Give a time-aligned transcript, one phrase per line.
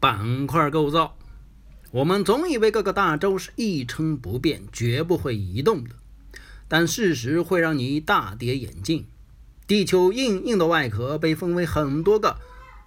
[0.00, 1.16] 板块构造。
[1.90, 5.90] 我们总以为各个大洲是一成不变，绝不会移动的，
[6.68, 9.06] 但事实会让你大跌眼镜。
[9.66, 12.36] 地球硬硬的外壳被分为很多个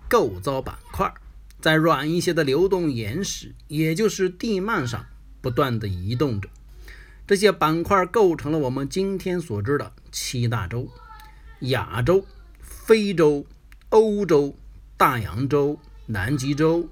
[0.07, 1.13] 构造板块，
[1.59, 5.05] 在软一些的流动岩石，也就是地幔上
[5.41, 6.49] 不断的移动着。
[7.27, 10.89] 这些板块构成了我们今天所知的七大洲：
[11.61, 12.25] 亚洲、
[12.59, 13.45] 非洲、
[13.89, 14.55] 欧洲、
[14.95, 16.87] 大洋洲、南极洲。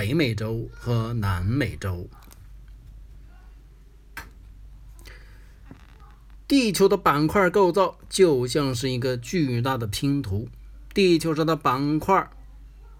[0.00, 2.08] 北美洲和南美洲，
[6.48, 10.48] 地球的板块构造就像是一个巨大的拼图。
[10.94, 12.30] 地球上的板块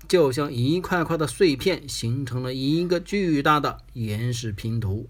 [0.07, 5.07] 就像一块块的碎片，形成了一个巨大的岩石拼图。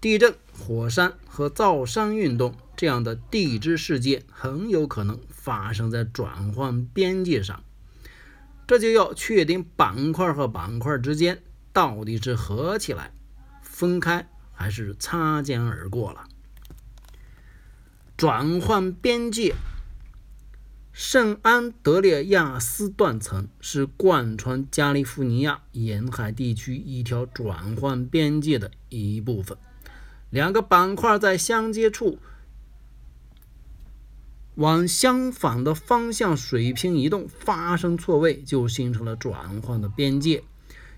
[0.00, 7.62] 地震、火山和造山运动这样的地质事件很有可能发生在转换边界上。
[8.68, 13.12] 这就要确定板块和板块之间到底是合起来、
[13.62, 16.28] 分开，还是擦肩而过了。
[18.14, 19.54] 转换边界，
[20.92, 29.56] 圣安德烈亚斯断层是贯穿加利福尼亚沿海地区一条转换边界的一部分。
[30.28, 32.18] 两个板块在相接处。
[34.58, 40.42] 往相反的方向水平移动，发生错位就形成了转换的边界。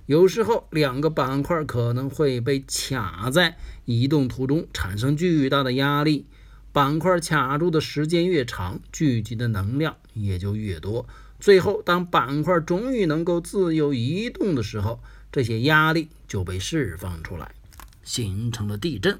[0.07, 6.25] 有时候，两个板块可能会被卡在移动途中，产生巨大的压力。
[6.73, 11.07] 板块卡住的时间越长，聚集的能量也就越多。
[11.39, 17.55] 最后，当板块终于能够自由移动的时候，这些压力就被释放出来，
[18.03, 19.19] 形成了地震。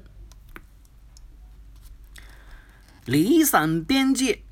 [3.05, 4.43] 离散边界，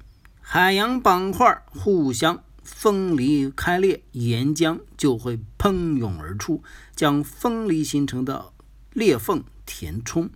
[0.42, 6.64] 海洋板块互相分离开裂，岩浆就会喷涌而出，
[6.96, 8.52] 将分离形成的
[8.94, 10.32] 裂缝填充，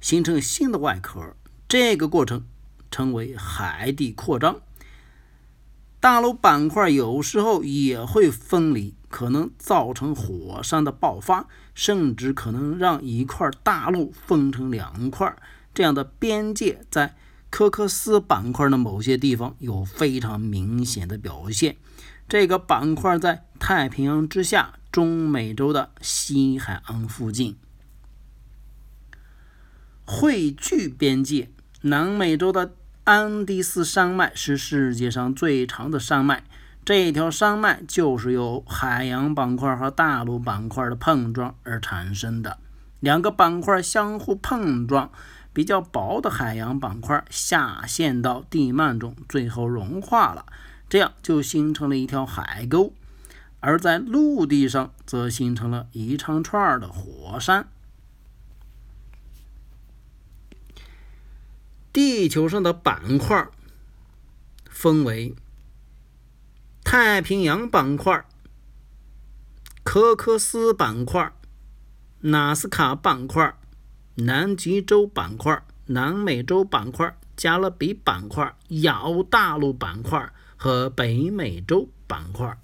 [0.00, 1.34] 形成新的外壳。
[1.68, 2.44] 这个过程
[2.92, 4.60] 称为海底扩张。
[5.98, 15.36] 大陆板块有时候也会分离，可能造成火山的爆发，甚至可能让一块大陆分成两块。
[15.76, 17.14] 这样的边界在
[17.50, 21.76] 科克斯板块的某些地方有非常明显的表现。
[22.26, 27.58] 这个板块在太平洋之下，中美洲的西海岸附近。
[30.06, 31.50] 汇聚边界，
[31.82, 32.72] 南美洲的
[33.04, 36.44] 安第斯山脉是世界上最长的山脉。
[36.86, 42.56] 这条山脉就是由海洋板块和大陆板块的碰撞而产生的。
[43.00, 45.10] 两个板块相互碰撞。
[45.56, 50.44] 比较薄的海洋板块下陷到地幔中，最后融化了，
[50.86, 52.92] 这样就形成了一条海沟；
[53.60, 57.68] 而在陆地上则形成了一长串的火山。
[61.90, 63.48] 地球上的板块
[64.68, 65.34] 分为
[66.84, 68.26] 太平洋板块、
[69.82, 71.32] 科克斯板块、
[72.20, 73.56] 纳斯卡板块。
[74.16, 82.58] 南极洲板块、南美洲板块、加勒比板块、亚欧大陆板块和北美洲板块。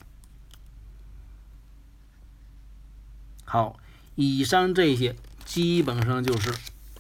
[3.44, 3.78] 好，
[4.14, 5.14] 以上这些
[5.44, 6.50] 基本上就是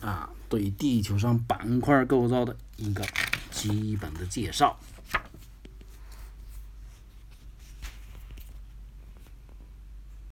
[0.02, 3.02] 啊，对地球上板块构造的一个
[3.50, 4.78] 基本的介绍。